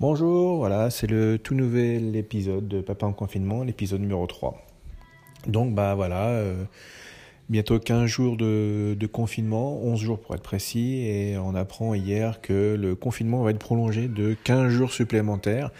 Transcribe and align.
Bonjour, 0.00 0.56
voilà, 0.56 0.90
c'est 0.90 1.06
le 1.06 1.38
tout 1.38 1.54
nouvel 1.54 2.16
épisode 2.16 2.66
de 2.66 2.80
Papa 2.80 3.06
en 3.06 3.12
confinement, 3.12 3.62
l'épisode 3.62 4.00
numéro 4.00 4.26
3. 4.26 4.60
Donc 5.46 5.72
bah 5.72 5.94
voilà, 5.94 6.30
euh, 6.30 6.64
bientôt 7.48 7.78
15 7.78 8.06
jours 8.06 8.36
de, 8.36 9.06
confinement, 9.06 9.80
11 9.84 10.00
jours 10.00 10.18
pour 10.18 10.34
être 10.34 10.42
précis, 10.42 11.06
et 11.06 11.38
on 11.38 11.54
apprend 11.54 11.94
hier 11.94 12.40
que 12.40 12.74
le 12.74 12.96
confinement 12.96 13.44
va 13.44 13.52
être 13.52 13.60
prolongé 13.60 14.08
de 14.08 14.34
15 14.42 14.68
jours 14.68 14.90
supplémentaires, 14.90 15.70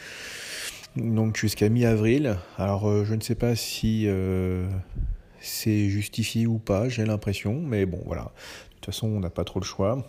donc 0.94 1.36
jusqu'à 1.36 1.68
mi-avril. 1.68 2.36
Alors 2.56 2.88
euh, 2.88 3.04
je 3.04 3.16
ne 3.16 3.20
sais 3.20 3.34
pas 3.34 3.56
si 3.56 4.04
euh, 4.06 4.64
c'est 5.40 5.88
justifié 5.88 6.46
ou 6.46 6.58
pas, 6.58 6.88
j'ai 6.88 7.04
l'impression, 7.04 7.60
mais 7.60 7.84
bon 7.84 8.00
voilà, 8.06 8.22
de 8.22 8.74
toute 8.76 8.86
façon 8.86 9.08
on 9.08 9.18
n'a 9.18 9.30
pas 9.30 9.42
trop 9.42 9.58
le 9.58 9.66
choix. 9.66 10.06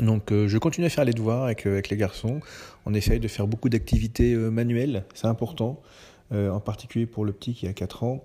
Donc 0.00 0.32
euh, 0.32 0.48
je 0.48 0.58
continue 0.58 0.86
à 0.86 0.90
faire 0.90 1.04
les 1.04 1.12
devoirs 1.12 1.44
avec, 1.44 1.66
euh, 1.66 1.72
avec 1.72 1.88
les 1.88 1.96
garçons. 1.96 2.40
On 2.86 2.94
essaye 2.94 3.20
de 3.20 3.28
faire 3.28 3.46
beaucoup 3.46 3.68
d'activités 3.68 4.32
euh, 4.32 4.50
manuelles, 4.50 5.04
c'est 5.14 5.26
important, 5.26 5.80
en 6.32 6.60
particulier 6.60 7.06
pour 7.06 7.24
le 7.24 7.32
petit 7.32 7.54
qui 7.54 7.66
a 7.66 7.72
4 7.72 8.04
ans. 8.04 8.24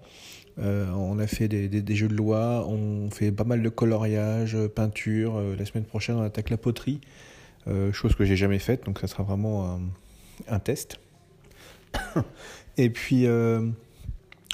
on 0.58 1.18
a 1.18 1.26
fait 1.26 1.48
des, 1.48 1.96
jeux 1.96 2.08
de 2.08 2.14
loi, 2.14 2.64
on 2.68 3.10
fait 3.10 3.32
pas 3.32 3.46
mal 3.46 3.64
de 3.64 3.70
coloriage, 3.70 4.56
peinture. 4.76 5.42
la 5.58 5.66
semaine 5.66 5.86
prochaine 5.86 6.18
on 6.18 6.22
attaque 6.22 6.52
la 6.52 6.58
poterie, 6.58 7.02
chose 7.94 8.14
que 8.14 8.24
j'ai 8.24 8.36
jamais 8.36 8.60
faite, 8.60 8.86
donc 8.86 9.00
ça 9.00 9.08
sera 9.08 9.24
vraiment 9.24 9.80
un, 10.48 10.60
test. 10.60 11.00
Et 12.78 12.92
puis 12.92 13.26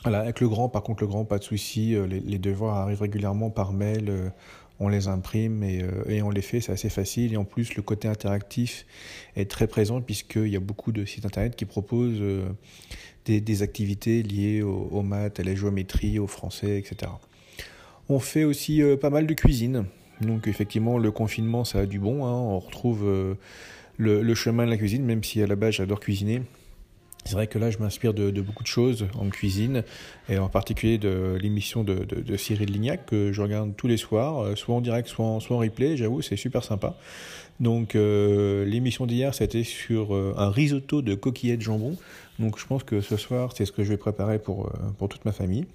voilà, 0.04 0.20
avec 0.22 0.40
le 0.40 0.48
grand, 0.48 0.70
par 0.70 0.84
contre 0.84 1.04
le 1.04 1.08
grand, 1.08 1.26
pas 1.26 1.38
de 1.38 1.44
souci, 1.44 1.94
les, 2.08 2.38
devoirs 2.38 2.78
arrivent 2.78 3.02
régulièrement 3.02 3.50
par 3.50 3.74
mail 3.74 4.32
on 4.82 4.90
les 4.90 5.08
imprime 5.08 5.64
et, 5.64 5.84
euh, 5.84 6.10
et 6.10 6.22
on 6.24 6.32
les 6.32 6.42
fait, 6.42 6.60
c'est 6.60 6.72
assez 6.72 6.90
facile. 6.90 7.34
Et 7.34 7.38
en 7.38 7.46
plus, 7.46 7.76
le 7.76 7.84
côté 7.84 8.08
interactif 8.08 8.86
est 9.36 9.50
très 9.50 9.68
présent 9.68 10.02
puisqu'il 10.02 10.48
y 10.48 10.56
a 10.56 10.60
beaucoup 10.60 10.92
de 10.92 11.06
sites 11.06 11.26
internet 11.26 11.56
qui 11.56 11.66
proposent 11.66 12.20
euh, 12.20 12.50
des, 13.26 13.62
activités 13.62 14.24
liées 14.24 14.64
aux, 14.64 14.90
aux, 14.92 15.04
maths, 15.04 15.40
à 15.40 15.44
la 15.44 15.54
géométrie, 15.54 16.18
au 16.18 16.26
français, 16.26 16.80
etc. 16.80 17.12
On 18.10 18.20
fait 18.20 18.44
aussi 18.44 18.82
euh, 18.82 18.98
pas 18.98 19.12
mal 19.12 19.28
de 19.28 19.34
cuisine. 19.36 19.86
Donc 20.20 20.48
effectivement, 20.48 20.98
le 20.98 21.12
confinement, 21.12 21.64
ça 21.64 21.80
a 21.82 21.86
du 21.86 22.00
bon. 22.00 22.26
Hein. 22.26 22.34
On 22.34 22.60
retrouve 22.60 23.38
le, 23.98 24.36
chemin 24.36 24.66
de 24.66 24.72
la 24.72 24.78
cuisine, 24.78 25.04
même 25.04 25.24
si 25.24 25.44
à 25.44 25.48
la 25.48 25.56
base, 25.56 25.76
j'adore 25.76 26.00
cuisiner. 26.00 26.42
C'est 27.26 27.34
vrai 27.34 27.48
que 27.48 27.60
là, 27.60 27.70
je 27.70 27.78
m'inspire 27.78 28.14
de, 28.14 28.42
beaucoup 28.42 28.64
de 28.64 28.68
choses 28.68 29.06
en 29.18 29.30
cuisine, 29.30 29.84
et 30.28 30.40
en 30.40 30.50
particulier 30.50 30.98
de 30.98 31.38
l'émission 31.40 31.84
de, 31.84 32.36
Cyril 32.36 32.72
Lignac, 32.72 33.06
que 33.06 33.32
je 33.32 33.42
regarde 33.42 33.76
tous 33.78 33.88
les 33.88 33.98
soirs, 33.98 34.44
euh, 34.44 34.56
soit 34.56 34.76
en 34.76 34.82
direct, 34.82 35.08
soit 35.08 35.26
en, 35.26 35.38
replay. 35.38 35.98
J'avoue, 35.98 36.22
c'est 36.22 36.36
super 36.36 36.64
sympa. 36.64 36.96
Donc, 37.60 37.96
euh, 37.96 38.66
l'émission 38.66 39.06
d'hier, 39.06 39.36
c'était 39.36 39.64
sur 39.64 40.16
euh, 40.16 40.34
un 40.36 40.50
risotto 40.50 41.04
de 41.04 41.14
coquillettes 41.14 41.62
jambon. 41.62 41.96
Donc, 42.40 42.58
je 42.58 42.66
pense 42.66 42.84
que 42.84 43.02
ce 43.02 43.18
soir, 43.18 43.52
c'est 43.56 43.66
ce 43.66 43.72
que 43.72 43.84
je 43.84 43.90
vais 43.90 43.98
préparer 43.98 44.40
pour, 44.40 44.72
pour 44.98 45.08
toute 45.08 45.24
ma 45.26 45.32
famille. 45.32 45.66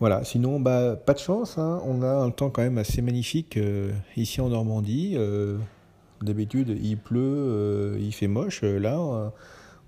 Voilà, 0.00 0.24
sinon, 0.24 0.60
bah, 0.60 0.96
pas 0.96 1.12
de 1.12 1.18
chance. 1.18 1.58
Hein. 1.58 1.82
On 1.84 2.02
a 2.02 2.10
un 2.10 2.30
temps 2.30 2.48
quand 2.48 2.62
même 2.62 2.78
assez 2.78 3.02
magnifique 3.02 3.58
ici 4.16 4.40
en 4.40 4.48
Normandie. 4.48 5.16
D'habitude, 6.22 6.78
il 6.82 6.96
pleut, 6.96 7.98
il 8.00 8.12
fait 8.12 8.28
moche. 8.28 8.62
Là, 8.62 9.32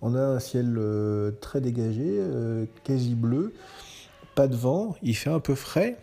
on 0.03 0.15
a 0.15 0.21
un 0.21 0.39
ciel 0.41 0.77
euh, 0.79 1.33
très 1.41 1.61
dégagé, 1.61 2.05
euh, 2.07 2.65
quasi 2.85 3.15
bleu, 3.15 3.53
pas 4.35 4.49
de 4.49 4.57
vent, 4.57 4.97
il 5.03 5.17
fait 5.17 5.31
un 5.31 5.41
peu 5.41 5.55
frais. 5.55 5.97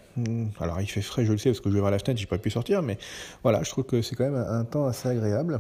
Alors 0.60 0.82
il 0.82 0.88
fait 0.88 1.02
frais, 1.02 1.26
je 1.26 1.32
le 1.32 1.38
sais, 1.38 1.50
parce 1.50 1.60
que 1.60 1.70
je 1.70 1.76
vais 1.76 1.80
voir 1.80 1.92
la 1.92 2.00
fenêtre, 2.00 2.20
j'ai 2.20 2.26
pas 2.26 2.38
pu 2.38 2.50
sortir, 2.50 2.82
mais 2.82 2.98
voilà, 3.44 3.62
je 3.64 3.70
trouve 3.70 3.84
que 3.84 4.02
c'est 4.02 4.16
quand 4.16 4.30
même 4.30 4.36
un, 4.36 4.66
temps 4.66 4.86
assez 4.86 5.08
agréable. 5.08 5.60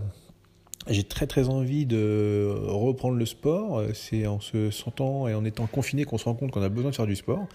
J'ai 0.88 1.04
très 1.04 1.28
très 1.28 1.50
envie 1.50 1.86
de 1.86 2.56
reprendre 2.66 3.18
le 3.18 3.26
sport. 3.26 3.84
C'est 3.94 4.26
en 4.26 4.40
se 4.40 4.72
sentant 4.72 5.28
et 5.28 5.36
en 5.36 5.44
étant 5.44 5.68
confiné 5.68 6.06
qu'on 6.06 6.18
se 6.18 6.24
rend 6.24 6.34
compte 6.34 6.52
qu'on 6.52 6.62
a 6.62 6.70
besoin 6.70 6.92
de 6.92 6.96
faire 6.96 7.06
du 7.06 7.16
sport. 7.18 7.46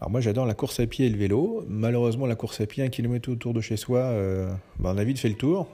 Alors 0.00 0.10
moi 0.10 0.20
j'adore 0.20 0.46
la 0.46 0.54
course 0.54 0.80
à 0.80 0.86
pied 0.86 1.06
et 1.06 1.08
le 1.10 1.18
vélo. 1.18 1.64
Malheureusement 1.68 2.26
la 2.26 2.36
course 2.36 2.60
à 2.60 2.66
pied, 2.66 2.82
un 2.82 2.88
kilomètre 2.88 3.30
autour 3.30 3.54
de 3.54 3.60
chez 3.60 3.76
soi, 3.76 4.00
euh, 4.00 4.52
ben, 4.78 4.94
on 4.94 4.98
a 4.98 5.04
vite 5.04 5.18
fait 5.18 5.28
le 5.28 5.34
tour. 5.34 5.68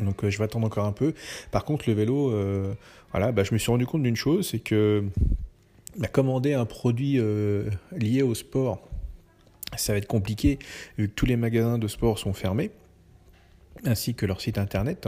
Donc 0.00 0.24
euh, 0.24 0.30
je 0.30 0.38
vais 0.38 0.44
attendre 0.44 0.66
encore 0.66 0.86
un 0.86 0.92
peu. 0.92 1.14
Par 1.50 1.64
contre, 1.64 1.88
le 1.88 1.94
vélo, 1.94 2.30
euh, 2.30 2.74
voilà, 3.12 3.32
bah, 3.32 3.44
je 3.44 3.52
me 3.52 3.58
suis 3.58 3.70
rendu 3.70 3.86
compte 3.86 4.02
d'une 4.02 4.16
chose, 4.16 4.48
c'est 4.50 4.58
que 4.58 5.04
bah, 5.98 6.08
commander 6.08 6.54
un 6.54 6.64
produit 6.64 7.18
euh, 7.18 7.68
lié 7.96 8.22
au 8.22 8.34
sport, 8.34 8.80
ça 9.76 9.92
va 9.92 9.98
être 9.98 10.06
compliqué 10.06 10.58
vu 10.98 11.08
que 11.08 11.14
tous 11.14 11.26
les 11.26 11.36
magasins 11.36 11.78
de 11.78 11.88
sport 11.88 12.18
sont 12.18 12.32
fermés, 12.32 12.70
ainsi 13.84 14.14
que 14.14 14.26
leur 14.26 14.40
site 14.40 14.58
internet. 14.58 15.06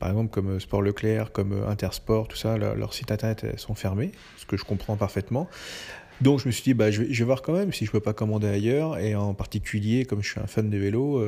Par 0.00 0.10
exemple, 0.10 0.30
comme 0.30 0.60
Sport 0.60 0.82
Leclerc, 0.82 1.32
comme 1.32 1.64
Intersport, 1.66 2.28
tout 2.28 2.36
ça, 2.36 2.58
leur, 2.58 2.74
leur 2.74 2.92
site 2.92 3.10
internet 3.10 3.58
sont 3.58 3.74
fermés, 3.74 4.12
ce 4.36 4.44
que 4.44 4.56
je 4.56 4.64
comprends 4.64 4.96
parfaitement. 4.96 5.48
Donc 6.20 6.40
je 6.40 6.46
me 6.46 6.52
suis 6.52 6.62
dit, 6.62 6.74
bah, 6.74 6.90
je, 6.90 7.02
vais, 7.02 7.24
voir 7.24 7.40
quand 7.40 7.54
même 7.54 7.72
si 7.72 7.86
je 7.86 7.90
peux 7.90 8.00
pas 8.00 8.12
commander 8.12 8.48
ailleurs, 8.48 8.98
et 8.98 9.14
en 9.14 9.32
particulier, 9.32 10.04
comme 10.04 10.22
je 10.22 10.32
suis 10.32 10.40
un 10.40 10.46
fan 10.46 10.68
de 10.68 10.76
vélo, 10.76 11.24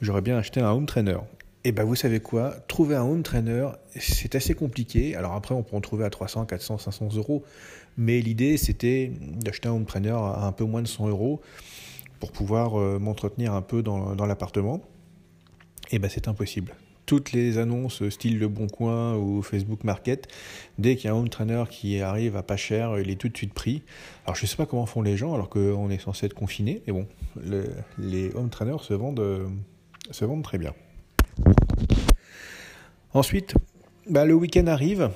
j'aurais 0.00 0.20
bien 0.20 0.36
acheté 0.36 0.60
un 0.60 0.70
home 0.72 0.86
trainer. 0.86 1.18
Et 1.64 1.70
ben 1.70 1.84
vous 1.84 1.94
savez 1.94 2.18
quoi, 2.18 2.56
trouver 2.66 2.96
un 2.96 3.02
home 3.02 3.22
trainer, 3.22 3.68
c'est 3.96 4.34
assez 4.34 4.54
compliqué. 4.54 5.14
Alors 5.14 5.34
après, 5.34 5.54
on 5.54 5.62
peut 5.62 5.76
en 5.76 5.80
trouver 5.80 6.04
à 6.04 6.10
300, 6.10 6.44
400, 6.46 6.78
500 6.78 7.10
euros. 7.16 7.44
Mais 7.96 8.20
l'idée, 8.20 8.56
c'était 8.56 9.12
d'acheter 9.20 9.68
un 9.68 9.72
home 9.72 9.84
trainer 9.84 10.10
à 10.10 10.44
un 10.44 10.52
peu 10.52 10.64
moins 10.64 10.82
de 10.82 10.88
100 10.88 11.08
euros 11.08 11.40
pour 12.18 12.32
pouvoir 12.32 12.80
euh, 12.80 12.98
m'entretenir 12.98 13.52
un 13.52 13.62
peu 13.62 13.82
dans, 13.82 14.14
l'appartement. 14.26 14.80
Et 15.92 16.00
ben 16.00 16.10
c'est 16.10 16.26
impossible. 16.26 16.74
Toutes 17.06 17.32
les 17.32 17.58
annonces 17.58 18.08
style 18.08 18.38
Le 18.38 18.48
Bon 18.48 18.66
Coin 18.66 19.16
ou 19.16 19.42
Facebook 19.42 19.84
Market, 19.84 20.28
dès 20.78 20.96
qu'il 20.96 21.06
y 21.06 21.08
a 21.08 21.14
un 21.14 21.16
home 21.16 21.28
trainer 21.28 21.64
qui 21.68 22.00
arrive 22.00 22.36
à 22.36 22.42
pas 22.42 22.56
cher, 22.56 22.98
il 22.98 23.10
est 23.10 23.16
tout 23.16 23.28
de 23.28 23.36
suite 23.36 23.52
pris. 23.54 23.82
Alors 24.24 24.34
je 24.34 24.46
sais 24.46 24.56
pas 24.56 24.66
comment 24.66 24.86
font 24.86 25.02
les 25.02 25.16
gens 25.16 25.34
alors 25.34 25.48
qu'on 25.48 25.90
est 25.90 25.98
censé 25.98 26.26
être 26.26 26.34
confiné, 26.34 26.82
mais 26.86 26.92
bon, 26.92 27.06
le, 27.40 27.70
les 27.98 28.32
home 28.34 28.50
trainers 28.50 28.82
se 28.82 28.94
vendent, 28.94 29.20
euh, 29.20 29.46
se 30.10 30.24
vendent 30.24 30.44
très 30.44 30.58
bien. 30.58 30.74
Ensuite, 33.14 33.54
bah, 34.08 34.24
le 34.24 34.32
week-end 34.34 34.66
arrive. 34.66 35.10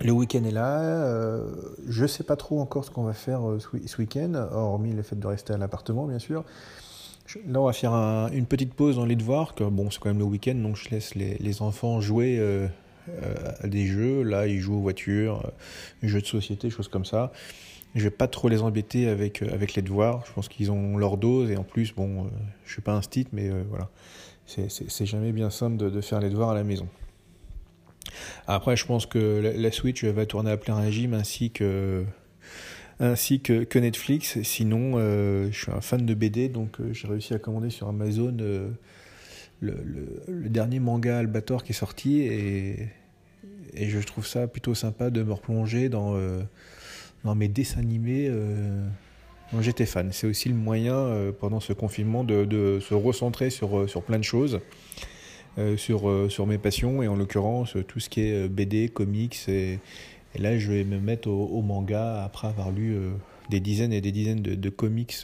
Le 0.00 0.10
week-end 0.10 0.42
est 0.44 0.50
là. 0.50 0.80
Euh, 0.80 1.48
je 1.86 2.02
ne 2.02 2.08
sais 2.08 2.24
pas 2.24 2.34
trop 2.34 2.60
encore 2.60 2.84
ce 2.84 2.90
qu'on 2.90 3.04
va 3.04 3.12
faire 3.12 3.48
euh, 3.48 3.58
ce 3.60 3.96
week-end, 3.98 4.34
hormis 4.50 4.92
le 4.92 5.02
fait 5.02 5.18
de 5.18 5.26
rester 5.26 5.52
à 5.52 5.58
l'appartement, 5.58 6.06
bien 6.06 6.18
sûr. 6.18 6.44
Je, 7.26 7.38
là, 7.46 7.60
on 7.60 7.66
va 7.66 7.72
faire 7.72 7.92
un, 7.92 8.28
une 8.32 8.46
petite 8.46 8.74
pause 8.74 8.96
dans 8.96 9.04
les 9.04 9.14
devoirs, 9.14 9.54
que 9.54 9.62
bon, 9.62 9.90
c'est 9.90 10.00
quand 10.00 10.08
même 10.08 10.18
le 10.18 10.24
week-end, 10.24 10.56
donc 10.56 10.74
je 10.74 10.88
laisse 10.90 11.14
les, 11.14 11.36
les 11.38 11.62
enfants 11.62 12.00
jouer 12.00 12.38
euh, 12.40 12.66
à 13.60 13.68
des 13.68 13.86
jeux. 13.86 14.22
Là, 14.24 14.48
ils 14.48 14.58
jouent 14.58 14.78
aux 14.78 14.82
voitures, 14.82 15.52
jeux 16.02 16.20
de 16.20 16.26
société, 16.26 16.70
choses 16.70 16.88
comme 16.88 17.04
ça. 17.04 17.30
Je 17.94 18.02
vais 18.02 18.10
pas 18.10 18.26
trop 18.26 18.48
les 18.48 18.62
embêter 18.62 19.08
avec, 19.08 19.42
avec 19.42 19.74
les 19.74 19.82
devoirs. 19.82 20.24
Je 20.26 20.32
pense 20.32 20.48
qu'ils 20.48 20.72
ont 20.72 20.96
leur 20.96 21.18
dose 21.18 21.52
et 21.52 21.56
en 21.56 21.64
plus, 21.64 21.94
bon, 21.94 22.26
je 22.64 22.72
suis 22.72 22.82
pas 22.82 22.94
un 22.94 23.02
stit, 23.02 23.28
mais 23.32 23.50
voilà 23.68 23.88
c'est 24.50 25.06
jamais 25.06 25.32
bien 25.32 25.50
simple 25.50 25.76
de, 25.76 26.00
faire 26.00 26.20
les 26.20 26.30
devoirs 26.30 26.50
à 26.50 26.54
la 26.54 26.64
maison. 26.64 26.88
Après, 28.46 28.76
je 28.76 28.86
pense 28.86 29.06
que 29.06 29.52
la, 29.56 29.70
Switch 29.70 30.04
va 30.04 30.26
tourner 30.26 30.50
à 30.50 30.56
plein 30.56 30.76
régime 30.76 31.14
ainsi 31.14 31.50
que 31.50 32.04
ainsi 32.98 33.40
que, 33.40 33.64
que 33.64 33.78
Netflix. 33.78 34.42
Sinon, 34.42 34.92
euh, 34.96 35.48
je 35.50 35.58
suis 35.58 35.72
un 35.72 35.80
fan 35.80 36.04
de 36.04 36.12
BD, 36.12 36.50
donc 36.50 36.80
euh, 36.80 36.92
j'ai 36.92 37.08
réussi 37.08 37.32
à 37.32 37.38
commander 37.38 37.70
sur 37.70 37.88
Amazon 37.88 38.36
euh, 38.40 38.68
le, 39.60 40.48
dernier 40.48 40.80
manga 40.80 41.18
Albator 41.18 41.62
qui 41.62 41.72
est 41.72 41.74
sorti 41.74 42.20
et, 42.20 42.88
et 43.72 43.88
je 43.88 43.98
trouve 44.00 44.26
ça 44.26 44.46
plutôt 44.48 44.74
sympa 44.74 45.08
de 45.10 45.22
me 45.22 45.32
replonger 45.32 45.88
dans, 45.88 46.14
dans 47.24 47.34
mes 47.34 47.48
dessins 47.48 47.80
animés 47.80 48.30
J'étais 49.58 49.86
fan. 49.86 50.10
C'est 50.12 50.28
aussi 50.28 50.48
le 50.48 50.54
moyen, 50.54 50.94
euh, 50.94 51.32
pendant 51.32 51.58
ce 51.58 51.72
confinement, 51.72 52.22
de, 52.22 52.78
se 52.80 52.94
recentrer 52.94 53.50
sur, 53.50 53.78
euh, 53.78 53.86
sur 53.88 54.02
plein 54.02 54.18
de 54.18 54.24
choses, 54.24 54.60
euh, 55.58 55.76
sur, 55.76 56.30
sur 56.30 56.46
mes 56.46 56.58
passions, 56.58 57.02
et 57.02 57.08
en 57.08 57.16
l'occurrence, 57.16 57.76
tout 57.88 57.98
ce 57.98 58.08
qui 58.08 58.20
est 58.20 58.48
BD, 58.48 58.88
comics. 58.88 59.36
Et, 59.48 59.80
là, 60.38 60.56
je 60.56 60.70
vais 60.70 60.84
me 60.84 61.00
mettre 61.00 61.28
au, 61.28 61.62
manga 61.62 62.22
après 62.22 62.46
avoir 62.46 62.70
lu 62.70 62.96
des 63.48 63.58
dizaines 63.58 63.92
et 63.92 64.00
des 64.00 64.12
dizaines 64.12 64.42
de, 64.42 64.70
comics 64.70 65.16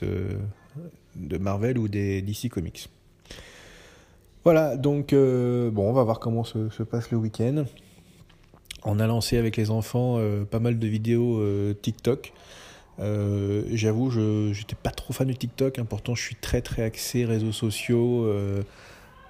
de 1.14 1.38
Marvel 1.38 1.78
ou 1.78 1.86
des 1.86 2.20
DC 2.22 2.48
Comics. 2.50 2.88
Voilà, 4.42 4.76
donc, 4.76 5.12
bon, 5.12 5.88
on 5.88 5.92
va 5.92 6.02
voir 6.02 6.18
comment 6.18 6.42
se 6.42 6.82
passe 6.82 7.12
le 7.12 7.18
week-end. 7.18 7.64
On 8.84 8.98
a 8.98 9.06
lancé 9.06 9.36
avec 9.36 9.56
les 9.56 9.70
enfants 9.70 10.18
pas 10.50 10.58
mal 10.58 10.80
de 10.80 10.86
vidéos 10.88 11.72
TikTok. 11.74 12.32
Euh, 13.00 13.62
J'avoue, 13.72 14.10
je 14.10 14.48
n'étais 14.48 14.76
pas 14.80 14.90
trop 14.90 15.12
fan 15.12 15.28
de 15.28 15.32
TikTok. 15.32 15.78
Hein, 15.78 15.86
pourtant, 15.88 16.14
je 16.14 16.22
suis 16.22 16.36
très 16.36 16.60
très 16.62 16.82
axé 16.82 17.24
réseaux 17.24 17.52
sociaux, 17.52 18.24
euh, 18.24 18.62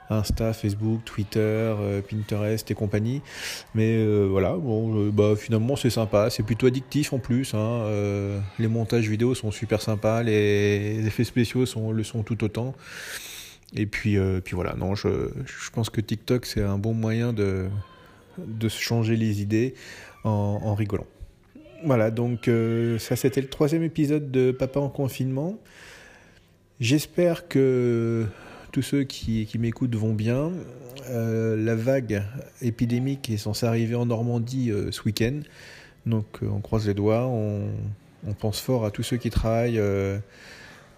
Insta, 0.08 0.52
Facebook, 0.52 1.04
Twitter, 1.04 1.40
euh, 1.40 2.00
Pinterest 2.02 2.70
et 2.70 2.74
compagnie. 2.74 3.22
Mais 3.74 4.04
voilà, 4.26 4.54
bon, 4.54 5.08
bah, 5.10 5.34
finalement, 5.36 5.76
c'est 5.76 5.90
sympa. 5.90 6.30
C'est 6.30 6.42
plutôt 6.42 6.66
addictif 6.66 7.12
en 7.12 7.18
plus. 7.18 7.54
Hein, 7.54 7.86
les 8.58 8.68
montages 8.68 9.08
vidéo 9.08 9.34
sont 9.34 9.50
super 9.50 9.82
sympas. 9.82 10.22
Les 10.22 11.06
effets 11.06 11.24
spéciaux 11.24 11.64
le 11.92 12.04
sont 12.04 12.22
tout 12.22 12.44
autant. 12.44 12.74
Et 13.74 13.86
puis, 13.86 14.16
puis 14.44 14.54
voilà, 14.54 14.74
non, 14.74 14.94
je, 14.94 15.08
je 15.44 15.70
pense 15.70 15.90
que 15.90 16.00
TikTok, 16.00 16.46
c'est 16.46 16.62
un 16.62 16.78
bon 16.78 16.94
moyen 16.94 17.32
de 17.32 17.68
de 18.38 18.68
se 18.68 18.80
changer 18.80 19.16
les 19.16 19.42
idées 19.42 19.74
en, 20.24 20.74
rigolant. 20.74 21.06
Voilà, 21.84 22.10
donc 22.10 22.48
euh, 22.48 22.98
ça 22.98 23.16
c'était 23.16 23.40
le 23.40 23.48
troisième 23.48 23.82
épisode 23.82 24.30
de 24.30 24.50
Papa 24.50 24.80
en 24.80 24.88
confinement. 24.88 25.58
J'espère 26.80 27.48
que 27.48 28.26
tous 28.72 28.82
ceux 28.82 29.04
qui, 29.04 29.48
m'écoutent 29.58 29.94
vont 29.94 30.14
bien. 30.14 30.52
Euh, 31.10 31.56
la 31.56 31.74
vague 31.74 32.22
épidémique 32.62 33.30
est 33.30 33.36
censée 33.36 33.66
arriver 33.66 33.94
en 33.94 34.06
Normandie 34.06 34.70
euh, 34.70 34.90
ce 34.90 35.02
week-end. 35.02 35.40
Donc 36.06 36.40
on 36.42 36.60
croise 36.60 36.86
les 36.86 36.94
doigts, 36.94 37.26
on, 37.26 37.68
pense 38.38 38.60
fort 38.60 38.84
à 38.84 38.90
tous 38.90 39.02
ceux 39.02 39.16
qui 39.16 39.30
travaillent 39.30 39.80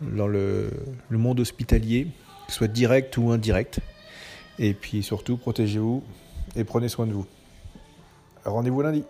dans 0.00 0.26
le, 0.26 0.70
le 1.08 1.18
monde 1.18 1.40
hospitalier, 1.40 2.06
soit 2.48 2.68
direct 2.68 3.16
ou 3.16 3.30
indirect. 3.30 3.80
Et 4.58 4.74
puis 4.74 5.02
surtout, 5.02 5.36
protégez-vous 5.36 6.02
et 6.56 6.64
prenez 6.64 6.88
soin 6.88 7.06
de 7.06 7.12
vous. 7.12 7.26
Rendez-vous 8.44 8.82
lundi. 8.82 9.04